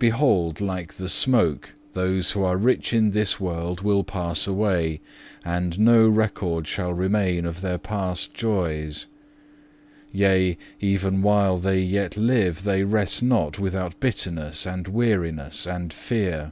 Behold, 0.00 0.60
like 0.60 0.94
the 0.94 1.08
smoke 1.08 1.72
those 1.92 2.32
who 2.32 2.42
are 2.42 2.56
rich 2.56 2.92
in 2.92 3.12
this 3.12 3.38
world 3.38 3.80
will 3.80 4.02
pass 4.02 4.44
away, 4.44 5.00
and 5.44 5.78
no 5.78 6.08
record 6.08 6.66
shall 6.66 6.92
remain 6.92 7.44
of 7.46 7.60
their 7.60 7.78
past 7.78 8.34
joys. 8.34 9.06
Yea, 10.10 10.58
even 10.80 11.22
while 11.22 11.58
they 11.58 11.78
yet 11.80 12.16
live, 12.16 12.64
they 12.64 12.82
rest 12.82 13.22
not 13.22 13.60
without 13.60 14.00
bitterness 14.00 14.66
and 14.66 14.88
weariness 14.88 15.64
and 15.64 15.92
fear. 15.92 16.50